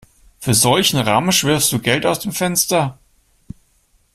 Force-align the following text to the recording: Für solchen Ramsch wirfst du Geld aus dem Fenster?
Für 0.39 0.55
solchen 0.55 0.97
Ramsch 0.97 1.43
wirfst 1.43 1.71
du 1.71 1.77
Geld 1.79 2.07
aus 2.07 2.17
dem 2.19 2.31
Fenster? 2.31 2.97